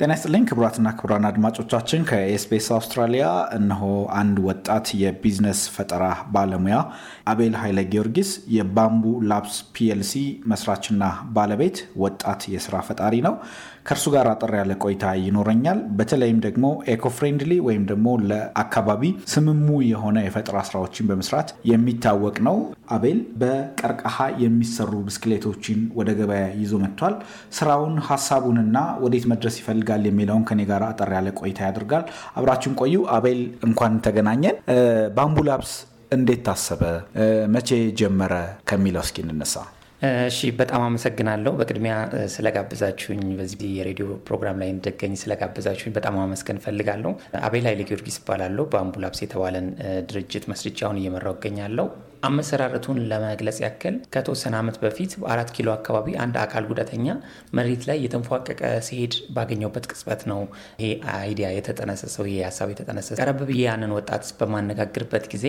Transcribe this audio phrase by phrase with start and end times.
[0.00, 3.24] ጤና ይስጥልኝ ክቡራትና ክቡራን አድማጮቻችን ከ SBS አውስትራሊያ
[3.56, 3.82] እነሆ
[4.20, 6.04] አንድ ወጣት የቢዝነስ ፈጠራ
[6.34, 6.76] ባለሙያ
[7.32, 10.14] አቤል ኃይለ ጊዮርጊስ የ Bamboo Labs PLC
[10.52, 11.02] መስራችና
[11.36, 13.34] ባለቤት ወጣት የስራ ፈጣሪ ነው።
[13.86, 20.58] ከእርሱ ጋር አጠር ያለ ቆይታ ይኖረኛል። በተለይም ደግሞ eco-friendly ወይም ደግሞ ለአካባቢ ስሙም የሆነ የፈጠራ
[20.68, 22.56] ስራዎችን በመስራት የሚታወቅ ነው።
[22.94, 27.14] አቤል በቀርከሃ የሚሰሩ ብስክሌቶችን ወደ ገበያ ይዞ መጥቷል።
[27.58, 32.04] ስራውን፣ ሀሳቡንና ወዴት መድረስ ይፈልጋል የሚለውን ከኔ ጋር አጠር ያለ ቆይታ ያደርጋል።
[32.36, 34.56] አብራችን ቆዩ። አቤል እንኳን ተገናኘን።
[35.16, 35.72] Bamboo Labs
[36.12, 36.82] እንዴት ታሰበ?
[37.54, 37.68] መቼ
[37.98, 38.32] ጀመረ?
[38.68, 39.54] ከሚለው እስኪ እንነሳ።
[40.28, 41.94] እሺ በጣም አመሰግናለሁ። በቅድሚያ
[42.34, 47.10] ስለጋበዛችሁኝ በዚህ የሬዲዮ ፕሮግራም ላይ እንድገኝ ስለጋበዛችሁኝ በጣም ማመስገን ፈልጋለሁ።
[47.42, 49.66] አቤል ኃይለ ጊዮርጊስ እባላለሁ። Bamboo Labs የተባለን
[50.10, 51.86] ድርጅት መስርቼ አሁን እየመራው እገኛለሁ።
[52.22, 57.06] አመሰራረቱን ለመግለጽ ያክል ከተወሰነ ዓመት በፊት በአራት ኪሎ አካባቢ አንድ አካል ጉዳተኛ
[57.58, 60.40] መሬት ላይ እየተንፏቀቀ ሲሄድ ባገኘውበት ቅጽበት ነው
[60.80, 65.46] ይሄ idea የተጠነሰሰው ይሄ ሀሳብ የተጠነሰሰ ቀረብ ብዬ ያንን ወጣት በማነጋግርበት ጊዜ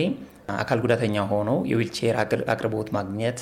[0.54, 2.14] አካል ጉዳተኛ ሆኖ የዊልቼር
[2.52, 3.38] አቅርቦት ማግኘት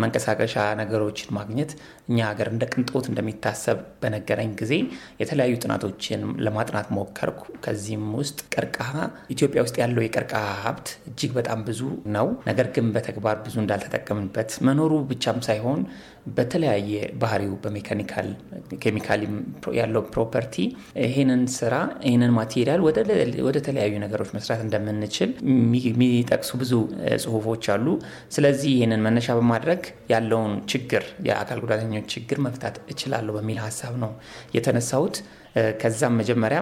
[0.00, 1.70] መንቀሳቀሻ ነገሮችን ማግኘት
[2.08, 4.72] እኛ ሀገር እንደ ቅንጦት እንደሚታሰብ በነገረኝ ጊዜ
[5.20, 8.92] የተለያዩ ጥናቶችን ለማጥናት ሞከርኩ። ከዚህም ውስጥ ቀርከሃ
[9.34, 11.80] ኢትዮጵያ ውስጥ ያለው የቀርከሃ ሀብት እጅግ በጣም ብዙ
[12.16, 15.80] ነው። ነገር ግን በተግባር ብዙ እንዳልተጠቀምንበት መኖሩ ብቻም ሳይሆን
[16.36, 16.90] በተለያየ
[17.20, 18.28] ባህሪው በ mechanical
[18.82, 19.20] chemical
[19.78, 20.54] ያለው property
[21.04, 21.74] ይህንን ስራ
[22.06, 22.80] ይህንን material
[23.46, 25.30] ወደ ተለያዩ ነገሮች መስራት እንደምንችል
[25.86, 26.72] የሚጠቅሱ ብዙ
[27.22, 27.86] ጽሁፎች አሉ።
[28.30, 29.82] ስለዚህ ይህንን መነሻ በማድረግ
[30.12, 34.12] ያለውን ችግር የአካል ጉዳተኞች ችግር መፍታት እችላለሁ በሚል ሀሳብ ነው
[34.56, 35.16] የተነሳሁት።
[35.82, 36.58] ከዛም መጀመሪያ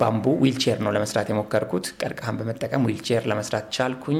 [0.00, 4.18] bamboo wheelchair ነው ለመስራት የሞከርኩት። ቀርከሃን በመጠቀም ዊልቼር ለመስራት ቻልኩኝ።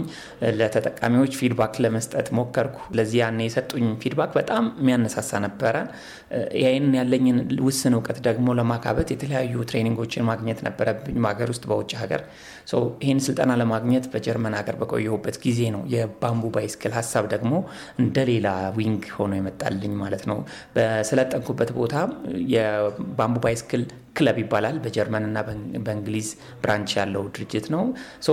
[0.60, 5.74] ለተጠቃሚዎች feedback ለመስጠት ሞከርኩ። ለዚህ ያኔ የሰጡኝ feedback በጣም የሚያነሳሳ ነበረ።
[6.58, 7.36] ይህን ያለኝን
[7.66, 12.22] ውስን እውቀት ደግሞ ለማካበት የተለያዩ training ኦችን ማግኘት ነበረብኝ በሀገር ውስጥ በውጭ ሀገር።
[13.02, 17.52] ይህን ስልጠና ለማግኘት በጀርመን ሀገር በቆየሁበት ጊዜ ነው የ bamboo bicycle ሀሳብ ደግሞ
[18.02, 18.48] እንደሌላ
[18.78, 20.38] wing ሆኖ የመጣልኝ ማለት ነው።
[20.76, 21.94] በሰለጠንኩበት ቦታ
[22.54, 23.84] የ Bamboo Bicycle
[24.16, 25.38] Club ይባላል። በጀርመን እና
[25.86, 26.28] በእንግሊዝ
[26.62, 27.82] branch ያለው ድርጅት ነው።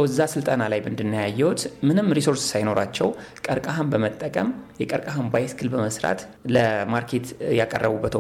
[0.06, 1.62] እዛ ስልጠና ላይ ምንድን ያየሁት?
[1.88, 3.08] ምንም resource ሳይኖራቸው
[3.46, 4.50] ቀርከሃን በመጠቀም
[4.82, 6.20] የቀርከሃን bicycle በመስራት
[6.56, 7.28] ለ market
[7.60, 8.16] ያቀረቡበት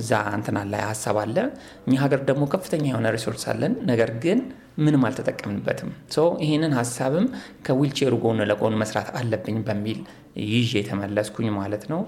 [0.00, 1.36] እዛ እንትና ላይ ሀሳብ አለ።
[1.86, 4.40] እኛ ሀገር ደግሞ ከፍተኛ የሆነ resource አለን። ነገር ግን
[4.80, 5.90] ምንም አልተጠቀምንበትም።
[6.42, 7.26] ይህንን ሀሳብም
[7.66, 9.98] ከዊልቼሩ ጎን ለጎን መስራት አለብኝ በሚል
[10.50, 12.00] ይዤ የተመለስኩኝ ማለት ነው።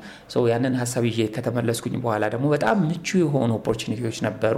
[0.53, 4.57] ያንን ሀሳብ ይዤ ከተመለስኩኝ በኋላ ደግሞ በጣም ምቹ የሆኑ opportunity ዎች ነበሩ።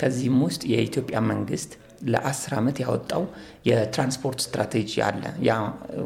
[0.00, 1.72] ከዚህም ውስጥ የኢትዮጵያ መንግስት
[2.06, 3.22] ለአስር ዓመት ያወጣው
[3.66, 5.52] የትራንስፖርት ስትራቴጂ አለ። ያ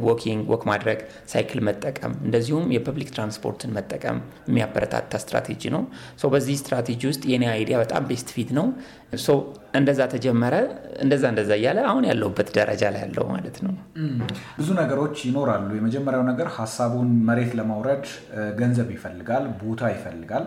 [0.07, 1.01] walking walk ማድረግ፣
[1.33, 4.19] ሳይክል መጠቀም እንደዚሁም የ public transport ን መጠቀም
[4.51, 5.83] የሚያበረታታ ስትራቴጂ ነው።
[6.33, 8.67] በዚህ ስትራቴጂ ውስጥ የኔ idea በጣም best fit ነው።
[9.75, 10.55] እንደዛ ተጀመረ።
[11.03, 13.75] እንደዛ እንደዛ እያለ አሁን ያለሁበት ደረጃ ላይ ያለው ማለት ነው።
[14.59, 18.05] ብዙ ነገሮች ይኖራሉ። የመጀመሪያው ነገር ሀሳቡን መሬት ለማውረድ
[18.61, 20.47] ገንዘብ ይፈልጋል፣ ቦታ ይፈልጋል።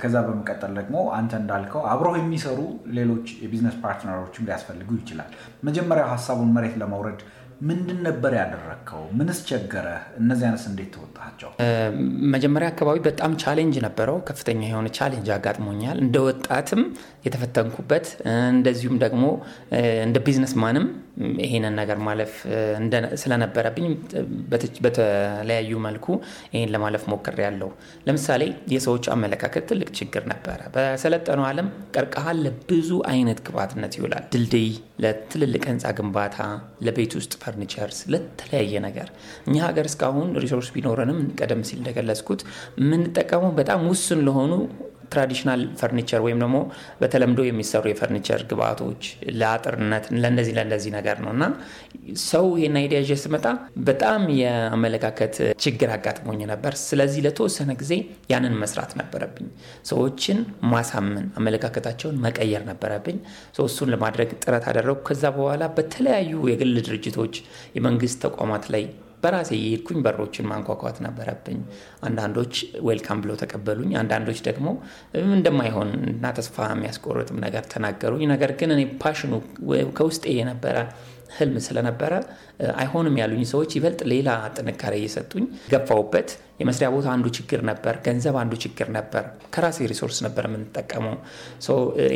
[0.00, 2.58] ከዛ በመቀጠል ደግሞ አንተ እንዳልከው አብረው የሚሰሩ
[2.96, 5.30] ሌሎች የቢዝነስ partner ኦችም ሊያስፈልጉ ይችላል።
[5.68, 7.20] መጀመሪያ ሀሳቡን መሬት ለማውረድ
[7.60, 9.02] ምንድን ነበር ያደረግከው?
[9.18, 9.86] ምንስ ቸገረ?
[10.20, 11.50] እነዚህ አይነት እንዴት ተወጣቸው?
[12.34, 16.82] መጀመሪያ አካባቢ በጣም challenge ነበረው። ከፍተኛ የሆነ challenge አጋጥሞኛል። እንደ ወጣትም
[17.26, 18.06] የተፈተንኩበት
[18.52, 19.24] እንደዚሁም ደግሞ
[20.04, 20.86] እንደ businessman ም
[21.44, 22.32] ይሄንን ነገር ማለፍ
[23.22, 23.86] ስለነበረብኝ
[24.84, 26.06] በተለያዩ መልኩ
[26.54, 27.70] ይሄን ለማለፍ ሞክሬያለሁ።
[28.06, 28.42] ለምሳሌ
[28.74, 34.70] የሰዎች አመለካከት ትልቅ ችግር ነበረ። በሰለጠነው ዓለም ቀርከሃ ለብዙ አይነት ግብዓትነት ይውላል። ድልድይ፣
[35.00, 36.38] ለትልልቅ ህንፃ ግንባታ፣
[36.86, 39.08] ለቤት ውስጥ furnitures፣ ለተለያየ ነገር።
[39.48, 42.42] እኛ ሀገር እስካሁን resource ቢኖረንም ቀደም ሲል እንደገለጽኩት
[42.80, 44.52] የምንጠቀመው በጣም ውስን ለሆኑ
[45.10, 46.56] traditional furniture ወይም ደግሞ
[47.00, 49.02] በተለምዶ የሚሰሩ የፈርኒቸር ግብአቶች
[49.40, 51.44] ለአጥርነት ለእነዚህ ለእነዚህ ነገር ነው እና
[52.24, 53.46] ሰው ይሄን idea ይዤ ስመጣ
[53.88, 55.34] በጣም የአመለካከት
[55.64, 57.92] ችግር አጋጥሞኝ ነበር። ስለዚህ ለተወሰነ ጊዜ
[58.30, 59.48] ያንን መስራት ነበረብኝ።
[59.90, 60.38] ሰዎችን
[60.72, 63.18] ማሳመን፣ አመለካከታቸውን መቀየር ነበረብኝ።
[63.70, 67.34] እሱን ለማድረግ ጥረት አደረጉ። ከዛ በኋላ በተለያዩ የግል ድርጅቶች፣
[67.76, 68.84] የመንግስት ተቋማት ላይ
[69.22, 71.58] በራሴ የሄድኩኝ በሮችን ማንኳኳት ነበረብኝ።
[72.06, 72.54] አንዳንዶች
[72.86, 74.66] ዌልካም ብለው ተቀበሉኝ፣ አንዳንዶች ደግሞ
[75.30, 79.32] እንደማይሆን እና ተስፋ የሚያስቆርጥም ነገር ተናገሩኝ። ነገር ግን እኔ ፓሽኑ
[79.98, 80.76] ከውስጤ የነበረ
[81.36, 82.12] ህልም ስለነበረ
[82.76, 86.30] አይሆንም ያሉኝ ሰዎች ይበልጥ ሌላ ጥንካሬ እየሰጡኝ ገፋውበት።
[86.60, 89.22] የመስሪያ ቦታ አንዱ ችግር ነበር፣ ገንዘብ አንዱ ችግር ነበር።
[89.54, 91.14] ከራሴ resource ነበር የምንጠቀመው።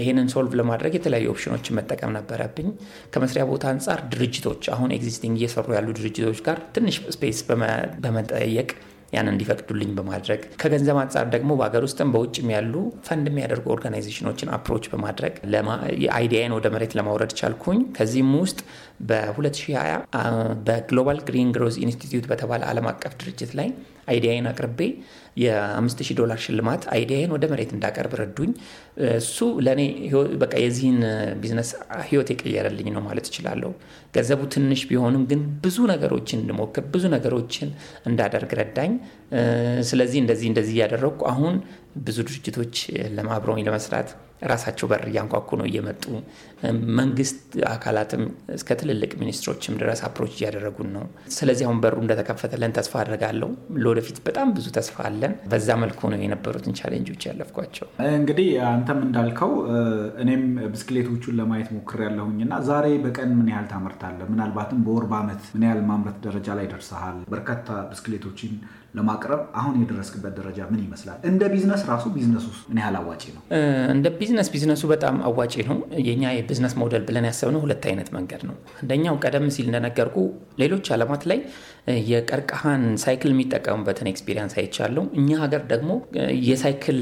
[0.00, 2.68] ይሄንን solve ለማድረግ የተለያዩ option ኦችን መጠቀም ነበረብኝ።
[3.14, 7.40] ከመስሪያ ቦታ አንጻር ድርጅቶች አሁን existing እየሰሩ ያሉ ድርጅቶች ጋር ትንሽ space
[8.02, 8.68] በመጠየቅ
[9.14, 12.74] ያን እንዲፈቅዱልኝ በማድረግ ከገንዘብ አንጻር ደግሞ በሀገር ውስጥም በውጭም ያሉ
[13.06, 15.34] ፈንድ የሚያደርጉ organization ኦችን approach በማድረግ
[16.16, 18.60] idea ን ወደ መሬት ለማውረድ ቻልኩኝ። ከዚህም ውስጥ
[19.08, 20.22] በ2020
[20.66, 23.68] በ Global Green Growth Institute በተባለ ዓለም አቀፍ ድርጅት ላይ
[24.08, 24.80] idea ን አቅርቤ
[25.36, 28.50] የ5000 ዶላር ሽልማት idea ን ወደ መሬት እንዳቀርብ ረዱኝ።
[29.18, 29.36] እሱ
[29.66, 29.82] ለእኔ
[30.42, 30.98] በቃ የዚህን
[31.40, 31.70] ቢዝነስ
[32.08, 33.70] ህይወት የቀየረልኝ ነው ማለት እችላለሁ።
[34.14, 37.70] ገንዘቡ ትንሽ ቢሆንም ግን ብዙ ነገሮችን እንድሞክር ብዙ ነገሮችን
[38.06, 38.92] እንዳደርግ ረዳኝ።
[39.90, 41.56] ስለዚህ እንደዚህ እንደዚህ እያደረግኩ አሁን
[42.04, 42.76] ብዙ ድርጅቶች
[43.16, 44.08] አብረውኝ ለመስራት
[44.44, 46.04] ራሳቸው በር እያንኳኩ ነው እየመጡ
[46.98, 48.22] መንግስት አካላትም
[48.56, 51.04] እስከ ትልልቅ ሚኒስትሮችም ድረስ approach እያደረጉን ነው።
[51.36, 53.50] ስለዚህ አሁን በሩ እንደተከፈተለን ተስፋ አድርጋለሁ።
[53.82, 59.52] ለወደፊት በጣም ብዙ ተስፋ አለን። በዛ መልኩ ነው የነበሩትን challenge ኦች ያለፍኳቸው። እንግዲህ አንተም እንዳልከው
[60.24, 60.44] እኔም
[60.74, 64.26] ብስክሌቶቹን ለማየት ሞክሬያለሁኝ እና ዛሬ በቀን ምን ያህል ታመርታለህ?
[64.32, 67.18] ምናልባትም በወር በዓመት ምን ያህል ማምረት ደረጃ ላይ ደርሰሃል?
[67.34, 67.60] በርካታ
[67.90, 68.52] ብስክሌቶችን
[68.94, 71.18] ለማቅረብ አሁን የደረስክበት ደረጃ ምን ይመስላል?
[71.30, 73.42] እንደ ቢዝነስ ራሱ ቢዝነሱ ምን ያህል አዋጪ ነው?
[73.94, 78.10] እንደ business business ኡ በጣም አዋጪ ነው። የኛ የ business model ብለን ያሰብነው ሁለት አይነት
[78.16, 80.16] መንገድ ነው። አንደኛው ቀደም ሲል እንደነገርኩ
[80.62, 81.40] ሌሎች ዓለማት ላይ
[82.10, 85.90] የቀርከሃን ሳይክል የሚጠቀሙበትን experience አይቻለሁ። እኛ ሀገር ደግሞ
[86.46, 87.00] የሳይክል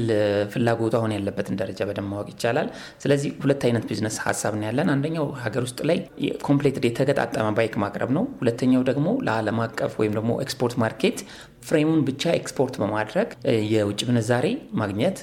[0.53, 2.67] ፍላጎቱ አሁን ያለበትን ደረጃ በደንብ ማወቅ ይቻላል።
[3.03, 5.99] ስለዚህ ሁለት አይነት ቢዝነስ ሀሳብ ነው ያለን። አንደኛው ሀገር ውስጥ ላይ
[6.47, 11.19] complete የተገጣጠመ bike ማቅረብ ነው። ሁለተኛው ደግሞ ለዓለም አቀፍ ወይም ደግሞ export market
[11.63, 13.29] frame ኡን ብቻ ኤክስፖርት በማድረግ
[13.73, 14.47] የውጭ ምንዛሬ
[14.81, 15.17] ማግኘት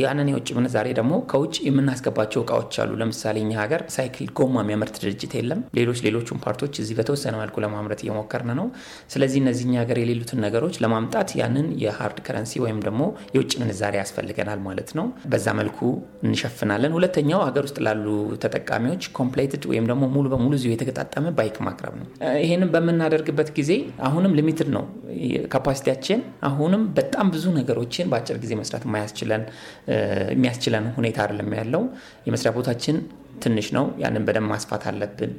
[0.00, 5.32] ያንን የውጭ ምንዛሬ ደግሞ ከውጭ የምናስገባቸው እቃዎች አሉ። ለምሳሌ እኛ ሀገር ሳይክል ጎማ የሚያመርት ድርጅት
[5.38, 8.66] የለም። ሌሎች ሌሎቹን part ኦች እዚህ በተወሰነ መልኩ ለማምረት እየሞከርን ነው።
[9.12, 13.02] ስለዚህ እነዚህ እኛ ሀገር የሌሉትን ነገሮች ለማምጣት ያንን የ hard currency ወይም ደግሞ
[13.34, 15.78] የውጭ ምንዛሬ ያስፈልገናል ማለት ነው። በዛ መልኩ
[16.26, 18.06] እንሸፍናለን። ሁለተኛው ሀገር ውስጥ ላሉ
[18.44, 22.06] ተጠቃሚዎች completed ወይም ደግሞ ሙሉ በሙሉ እዚሁ የተገጣጠመ bike ማቅረብ ነው።
[22.44, 23.72] ይህንን በምናደርግበት ጊዜ
[24.06, 24.84] አሁንም limited ነው
[25.52, 29.42] capacity ያችን። አሁንም በጣም ብዙ ነገሮችን በአጭር ጊዜ መስራት የማያስችለን
[30.32, 31.82] የሚያስችለን ሁኔታ አይደለም ያለው።
[32.26, 32.96] የመስሪያ ቦታችን
[33.42, 35.30] ትንሽ ነው። ያንን በደንብ ማስፋት አለብን።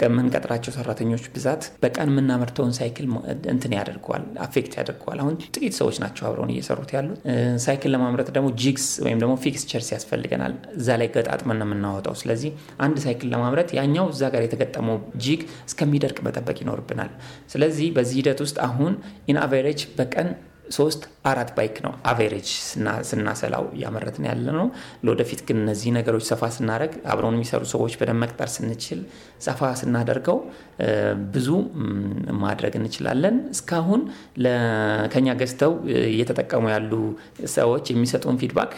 [0.00, 3.06] የምንቀጥራቸው ሰራተኞች ብዛት በቀን የምናመርተውን ሳይክል
[3.52, 7.20] እንትን ያደርገዋል፣ affect ያደርገዋል። አሁን ጥቂት ሰዎች ናቸው አብረውን እየሰሩት ያሉት።
[7.64, 12.98] ሳይክል ለማምረት ደግሞ jigs ወይም ደግሞ fixtures ያስፈልገናል። እዛ ላይ ገጣጥመን ነው የምናወጣው። ስለዚህ አንድ
[13.04, 17.12] ሳይክል ለማምረት ያኛው እዛ ጋር የተገጠመው jig እስከሚደርቅ መጠበቅ ይኖርብናል።
[17.50, 18.92] ስለዚህ በዚህ ሂደት ውስጥ አሁን
[19.28, 20.30] in average በቀን
[20.70, 22.48] ሶስት አራት bike ነው average
[23.08, 24.66] ስናሰላው እያመረትን ያለነው።
[25.04, 29.00] ለወደፊት ግን እነዚህ ነገሮች ሰፋ ስናደረግ አብረውን የሚሰሩ ሰዎች በደንብ መቅጠር ስንችል
[29.40, 30.38] ሰፋ ስናደርገው
[31.34, 31.48] ብዙ
[32.42, 34.02] ማድረግ እንችላለን። እስካሁን
[35.12, 35.72] ከኛ ገዝተው
[36.10, 36.92] እየተጠቀሙ ያሉ
[37.54, 38.72] ሰዎች የሚሰጡን feedback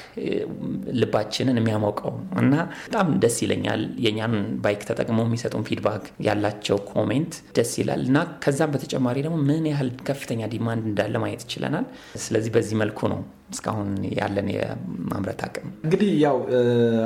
[1.00, 2.12] ልባችንን የሚያሞቀው
[2.42, 2.54] እና
[2.86, 4.34] በጣም ደስ ይለኛል። የኛን
[4.64, 10.42] bike ተጠቅመው የሚሰጡን feedback ያላቸው comment ደስ ይላል እና ከዛም በተጨማሪ ደግሞ ምን ያህል ከፍተኛ
[10.54, 11.86] demand እንዳለ ማየት ያስችለናል።
[12.24, 13.20] ስለዚህ በዚህ መልኩ ነው
[13.52, 13.88] እስካሁን
[14.18, 16.36] ያለን የማምረት አቅም። እንግዲህ ያው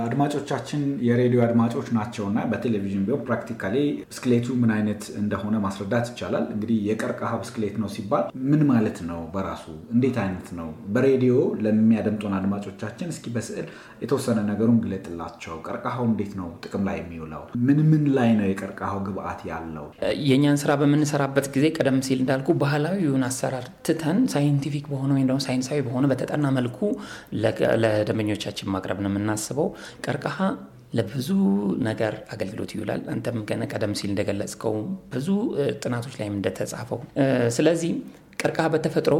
[0.06, 3.76] አድማጮቻችን የሬዲዮ አድማጮች ናቸውና በቴሌቪዥን ቢሆን practically
[4.10, 9.20] ብስክሌቱ ምን አይነት እንደሆነ ማስረዳት ይቻላል። እንግዲህ የቀርከሃ ብስክሌት ነው ሲባል ምን ማለት ነው?
[9.34, 9.64] በራሱ
[9.94, 10.69] እንዴት አይነት ነው?
[10.94, 11.34] በሬዲዮ
[11.66, 13.69] ለሚያደምጡን አድማጮቻችን እስኪ በስዕል
[14.02, 17.42] የተወሰነ ነገሩን ግለጥላቸው። ቀርከሃው እንዴት ነው ጥቅም ላይ የሚውለው?
[17.66, 19.87] ምን ምን ላይ ነው የቀርከሃው ግብአት ያለው?
[20.26, 25.78] የእኛን ስራ በምንሰራበት ጊዜ ቀደም ሲል እንዳልኩ ባህላዊውን አሰራር ትተን scientific በሆነ ወይም ደግሞ ሳይንሳዊ
[25.87, 26.04] በሆነ
[26.37, 26.78] በተጠና መልኩ
[27.83, 29.69] ለደንበኞቻችን ማቅረብ ነው የምናስበው።
[30.05, 30.38] ቀርከሃ
[30.97, 31.28] ለብዙ
[31.87, 33.38] ነገር አገልግሎት ይውላል። አንተም
[33.73, 34.75] ቀደም ሲል እንደገለጽከው
[35.14, 35.28] ብዙ
[35.83, 37.00] ጥናቶች ላይም እንደተጻፈው።
[37.57, 37.93] ስለዚህ
[38.40, 39.14] ቀርከሃ በተፈጥሮ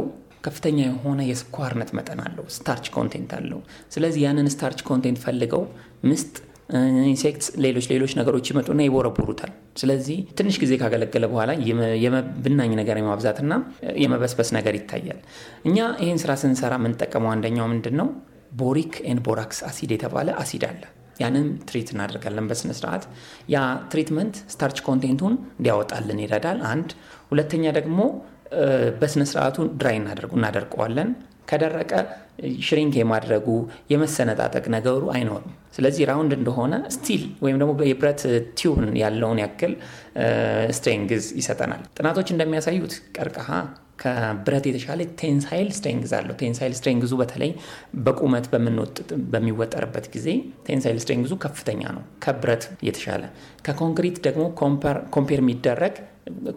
[0.47, 3.59] ከፍተኛ የሆነ የስኳርነት መጠን አለው፣ starch content አለው።
[3.93, 5.63] ስለዚህ ያንን starch content ፈልገው
[6.03, 6.35] ምስጥ
[7.05, 11.51] insects ሌሎች ሌሎች ነገሮች ይመጡና ይቦረቡሩታል። ስለዚህ ትንሽ ጊዜ ካገለገለ በኋላ
[12.03, 13.53] የብናኝ ነገር የማብዛትና
[14.03, 15.19] የመበስበስ ነገር ይታያል።
[15.67, 18.09] እኛ ይህን ስራ ስንሰራ የምንጠቀመው አንደኛው ምንድን ነው?
[18.59, 20.83] boric and borax acid የተባለ አሲድ አለ።
[21.21, 23.03] ያንን treat እናደርጋለን በስነ ስርዓት።
[23.49, 23.57] ያ
[23.91, 26.89] treatment starch content ኡን እንዲያወጣልን ይረዳል። አንድ
[27.31, 27.99] ሁለተኛ ደግሞ
[29.01, 29.97] በስነ ስርዓቱ dry
[30.35, 31.09] እናደርገዋለን።
[31.49, 31.91] ከደረቀ
[32.61, 33.47] shrink የማድረጉ
[33.91, 38.21] የመሰነጣጠቅ ነገሩ አይኖርም። ስለዚህ round እንደሆነ steel ወይም ደግሞ የብረት
[38.59, 39.73] tube ን ያለውን ያክል
[40.77, 43.49] strength ይሰጠናል። ጥናቶች እንደሚያሳዩት ቀርከሃ
[44.01, 47.51] ከብረት የተሻለ tensile strength አለው። tensile strength ኡ በተለይ
[48.05, 48.45] በቁመት
[49.33, 50.27] በሚወጠርበት ጊዜ
[50.67, 53.23] tensile strength ኡ ከፍተኛ ነው ከብረት የተሻለ።
[53.67, 54.43] ከኮንክሪት ደግሞ
[55.15, 55.95] compare የሚደረግ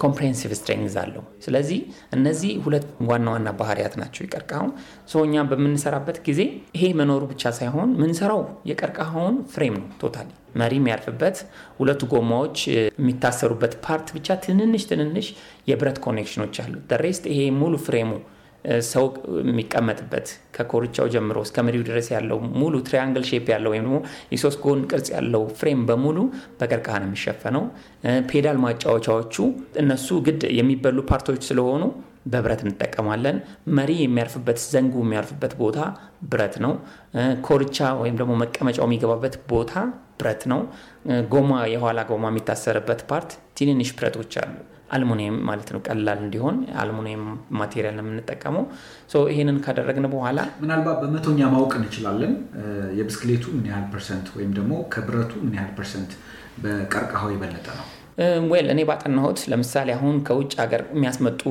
[0.01, 1.79] compressive strength አለው። ስለዚህ
[2.17, 4.69] እነዚህ ሁለት ዋና ዋና ባህሪያት ናቸው የቀርከሃው።
[5.13, 6.41] ሰው እኛ በምንሰራበት ጊዜ
[6.77, 11.37] ይሄ መኖሩ ብቻ ሳይሆን ምንሰራው የቀርከሃውን frame ነው totally መሪ የሚያርፍበት
[11.79, 15.27] ሁለቱ ጎማዎች የሚታሰሩበት part ብቻ ትንንሽ ትንንሽ
[15.71, 18.11] የብረት connection ኦች አሉ። rest ይሄ ሙሉ frame ኡ
[18.89, 19.05] ሰው
[19.43, 20.27] የሚቀመጥበት
[20.57, 23.99] ከኮርቻው ጀምሮ እስከ መሪው ድረስ ያለው ሙሉ triangle shape ያለው ወይም ደግሞ
[24.33, 26.19] የሶስት ጎን ቅርጽ ያለው frame በሙሉ
[26.61, 27.65] በቀርከሃ ነው የሚሸፈነው።
[28.31, 29.37] ፔዳል ማጫወቻዎቹ
[29.83, 31.83] እነሱ ግድ የሚበሉ part ኦች ስለሆኑ
[32.27, 33.37] በብረት እንጠቀማለን።
[33.77, 35.79] መሪ የሚያርፍበት ዘንጉ የሚያርፍበት ቦታ
[36.31, 36.73] ብረት ነው።
[37.47, 39.73] ኮርቻ ወይም ደግሞ መቀመጫው የሚገባበት ቦታ
[40.21, 40.61] ብረት ነው።
[41.33, 44.53] ጎማ የኋላ ጎማ የሚታሰርበት part ትንንሽ ብረቶች አሉ።
[44.91, 47.25] አልሙኒየም ማለት ነው። ቀላል እንዲሆን አልሙኒየም
[47.59, 48.65] material ነው የምንጠቀመው።
[49.31, 52.35] ይህንን ካደረግን በኋላ ምናልባት በመቶኛ ማወቅ እንችላለን
[52.99, 56.13] የብስክሌቱ ምን ያህል percent ወይም ደግሞ ከብረቱ ምን ያህል percent
[56.63, 57.87] በቀርከሃው የበለጠ ነው?
[58.51, 61.43] well እኔ ባጠናሁት ለምሳሌ አሁን ከውጭ ሀገር የሚያስመጡ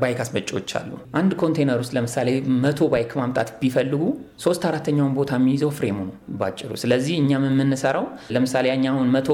[0.00, 2.28] bike አስመጪዎች አሉ። አንድ ኮንቴነር ውስጥ ለምሳሌ
[2.64, 4.02] መቶ bike ማምጣት ቢፈልጉ
[4.44, 9.28] ሶስት አራተኛውን ቦታ የሚይዘው frame ኡ ነው ባጭሩ። ስለዚህ እኛም የምንሰራው ለምሳሌ ያኛ አሁን መቶ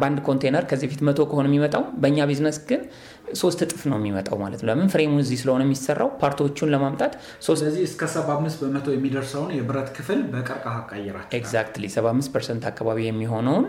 [0.00, 2.82] በአንድ ኮንቴነር ከዚህ በፊት መቶ ከሆነ የሚመጣው በእኛ ቢዝነስ ግን
[3.38, 7.12] ሶስት እጥፍ ነው የሚመጣው ማለት ነው። ለምን frame ኡ እዚህ ስለሆነ የሚሰራው part ኦቹን ለማምጣት
[7.58, 13.66] ስለዚህ እስከ 75 በመቶ የሚደርሰውን የብረት ክፍል በቀርከሃ ቀይራችሁ exactly 75 percent አካባቢ የሚሆነውን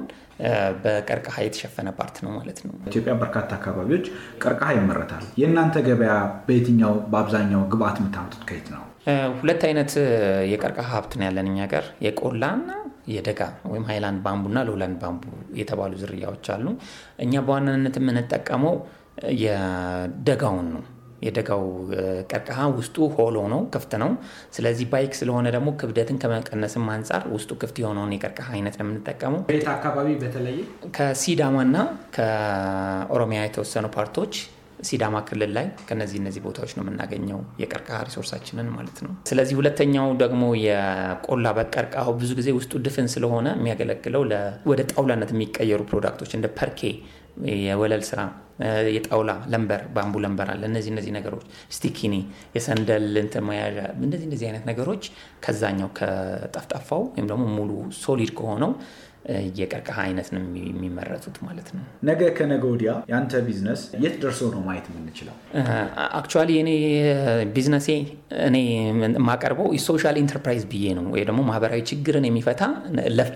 [0.83, 4.05] በቀርከሃ የተሸፈነ part ነው ማለት ነው። ኢትዮጵያ በርካታ አካባቢዎች
[4.43, 6.13] ቀርከሃ ይመረታል። የእናንተ ገበያ
[6.47, 8.83] በየትኛው በአብዛኛው ግብአት የምታመጡት ከየት ነው?
[9.39, 9.91] ሁለት አይነት
[10.51, 12.69] የቀርከሃ ሀብት ነው ያለን እኛ ጋር የቆላና
[13.13, 15.23] የደጋ ወይም highland bamboo ና lowland bamboo
[15.59, 16.65] የተባሉ ዝርያዎች አሉ።
[17.23, 18.75] እኛ በዋናነት የምንጠቀመው
[19.43, 20.83] የደጋውን ነው።
[21.21, 21.63] የደጋው
[22.31, 24.11] ቀርከሃ ውስጡ hollow ነው፣ ክፍት ነው።
[24.55, 29.67] ስለዚህ bike ስለሆነ ደግሞ ክብደትን ከመቀነስም አንጻር ውስጡ ክፍት የሆነውን የቀርከሃ አይነት ነው የምንጠቀመው። ቤት
[29.73, 30.61] አካባቢ በተለየ
[30.97, 31.75] ከሲዳማና
[32.17, 34.33] ከኦሮሚያ የተወሰኑ part ኦች
[34.81, 40.07] ሲዳማ ክልል ላይ ከነዚህ እነዚህ ቦታዎች ነው የምናገኘው የቀርከሃ resource ኣችንን ማለት ነው። ስለዚህ ሁለተኛው
[40.21, 44.23] ደግሞ የቆላ በቀርከሃው ብዙ ጊዜ ውስጡ ድፍን ስለሆነ የሚያገለግለው
[44.71, 46.81] ወደ ጣውላነት የሚቀየሩ product ኦች እንደ parquet
[47.63, 48.21] የወለል ስራ፣
[48.95, 52.15] የጣውላ lumber፣ bamboo lumber አለ። እነዚህ እነዚህ ነገሮች ስቲኪኒ፣
[52.55, 55.03] የሰንደል እንትን መያዣ፣ እንደዚህ እንደዚህ አይነት ነገሮች
[55.45, 58.73] ከዛኛው ከጠፍጣፋው ወይም ደግሞ ሙሉ solid ከሆነው
[59.59, 64.85] የቀርከሃ አይነት ነው የሚመረቱት ማለት ነው። ነገ ከነገ ወዲያ የአንተ ቢዝነስ የት ደርሶ ነው ማየት
[64.91, 65.35] የምንችለው?
[66.19, 66.71] actually እኔ
[67.55, 67.87] ቢዝነሴ
[68.47, 72.63] እኔ የማቀርበው social enterprise ብዬ ነው ወይ ደግሞ ማህበራዊ ችግርን የሚፈታ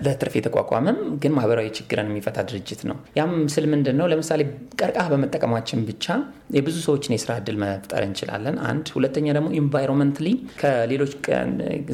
[0.06, 4.40] ለትርፍ የተቋቋመም ግን ማህበራዊ ችግርን የሚፈታ ድርጅት ነው። ያም ስል ምንድን ነው ለምሳሌ
[4.80, 6.06] ቀርከሃ በመጠቀማችን ብቻ
[6.54, 10.28] የብዙ ሰዎችን የስራ እድል መፍጠር እንችላለን። አንድ ሁለተኛ ደግሞ environmentally
[10.60, 11.12] ከሌሎች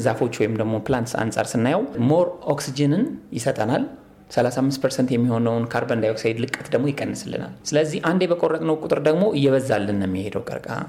[0.05, 3.03] ዛፎች ወይም ደግሞ plants አንጻር ስናየው more oxygen ን
[3.37, 3.83] ይሰጠናል
[4.31, 10.07] 35 percent የሚሆነውን carbon dioxide ልቀት ደግሞ ይቀንስልናል። ስለዚህ አንዴ በቆረጥነው ቁጥር ደግሞ እየበዛልን ነው
[10.09, 10.79] የሚሄደው ቀርከሃ።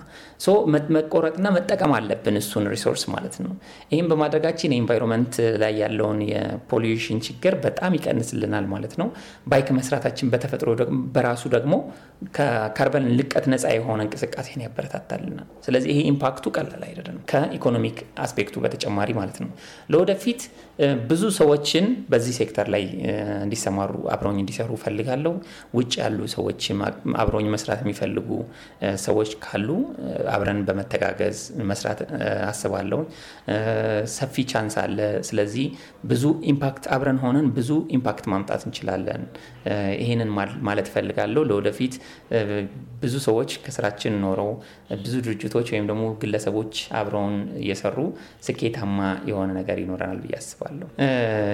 [0.96, 3.52] መቆረጥና መጠቀም አለብን እሱን resource ማለት ነው።
[3.92, 9.08] ይህም በማድረጋችን የ environment ላይ ያለውን የ pollution ችግር በጣም ይቀንስልናል ማለት ነው።
[9.48, 10.68] bike መስራታችን በተፈጥሮ
[11.14, 11.74] በራሱ ደግሞ
[12.34, 18.48] ከካርበን ልቀት ነፃ የሆነ እንቅስቃሴን ያበረታታልናል። ስለዚህ ይሄ impact ኡ ቀላል አይደለም፣ ከ economic aspect
[18.48, 19.50] ኡ በተጨማሪ ማለት ነው።
[19.92, 20.42] ለወደፊት
[21.08, 22.84] ብዙ ሰዎችን በዚህ ሴክተር ላይ
[23.42, 25.32] እንዲሰማሩ አብረውኝ እንዲሰሩ ፈልጋለሁ።
[25.76, 26.62] ውጭ ያሉ ሰዎች
[27.22, 28.28] አብረውኝ መስራት የሚፈልጉ
[29.04, 29.68] ሰዎች ካሉ
[30.34, 31.38] አብረን በመተጋገዝ
[31.70, 32.00] መስራት
[32.48, 33.00] አስባለሁ።
[34.16, 34.98] ሰፊ chance አለ።
[35.28, 35.66] ስለዚህ
[36.12, 39.24] ብዙ impact አብረን ሆነን ብዙ impact ማምጣት እንችላለን።
[40.02, 40.32] ይሄንን
[40.68, 41.94] ማለት ፈልጋለሁ። ለወደፊት
[43.02, 44.50] ብዙ ሰዎች ከስራችን ኖረው
[45.02, 47.98] ብዙ ድርጅቶች ወይም ደግሞ ግለሰቦች አብረውን እየሰሩ
[48.46, 48.98] ስኬታማ
[49.30, 50.70] የሆነ ነገር ይኖረናል ብዬ አስባለሁ።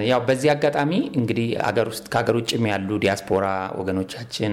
[0.09, 3.47] ያው በዚህ አጋጣሚ እንግዲህ አገር ውስጥ ከሀገር ውጭም ያሉ ዲያስፖራ
[3.81, 4.53] ወገኖቻችን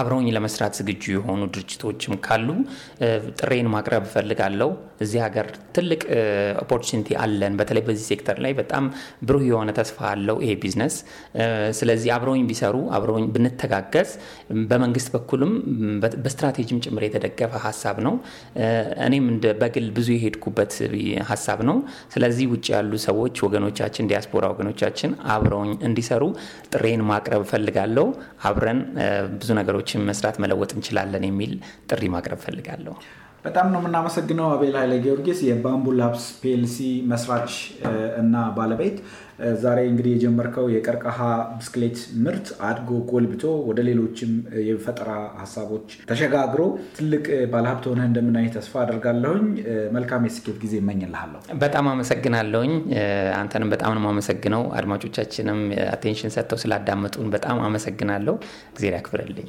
[0.00, 2.48] አብረውኝ ለመስራት ዝግጁ የሆኑ ድርጅቶችም ካሉ
[3.40, 6.00] ጥሪዬን ማቅረብ እፈልጋለሁ። እዚህ ሀገር ትልቅ
[6.62, 8.84] opportunity አለን። በተለይ በዚህ ሴክተር ላይ በጣም
[9.22, 10.94] ብሩህ የሆነ ተስፋ አለው ይሄ ቢዝነስ።
[11.78, 14.10] ስለዚህ አብረውኝ ቢሰሩ አብረውኝ ብንተጋገዝ፣
[14.70, 15.52] በመንግስት በኩልም
[16.18, 18.14] በስትራቴጂም ጭምር የተደገፈ ሀሳብ ነው።
[19.06, 19.26] እኔም
[19.60, 20.72] በግል ብዙ የሄድኩበት
[21.30, 21.76] ሀሳብ ነው።
[22.14, 26.22] ስለዚህ ውጭ ያሉ ሰዎች ወገኖቻችን፣ ዲያስፖራ ወገኖቻችን አብረውኝ እንዲሰሩ
[26.72, 28.06] ጥሬን ማቅረብ እፈልጋለሁ።
[28.48, 28.80] አብረን
[29.38, 31.54] ብዙ ነገሮችን መስራት መለወጥ እንችላለን የሚል
[31.90, 32.94] ጥሪ ማቅረብ እፈልጋለሁ።
[33.44, 36.78] በጣም ነው የምናመሰግነው አቤል ኃይለ ጊዮርጊስ የባምቡ ላብስ ፒኤልሲ
[37.10, 37.52] መስራች
[38.20, 38.96] እና ባለቤት።
[39.60, 41.18] ዛሬ እንግዲህ የጀመርከው የቀርከሃ
[41.58, 44.32] ብስክሌት ምርት አድጎ ጎልብቶ ወደ ሌሎችም
[44.68, 45.10] የፈጠራ
[45.42, 46.62] ሀሳቦች ተሸጋግሮ
[46.98, 49.46] ትልቅ ባለሀብት ሆነህ እንደምናይ ተስፋ አደርጋለሁኝ።
[49.96, 52.74] መልካም የስኬት ጊዜ እመኝልሃለሁ። በጣም አመሰግናለሁኝ።
[53.38, 55.62] አንተንም በጣም ነው የማመሰግነው። አድማጮቻችንም
[55.94, 58.36] አቴንሽን ሰጥተው ስላዳመጡን በጣም አመሰግናለሁ።
[58.72, 59.48] እግዜር ያክብርልኝ።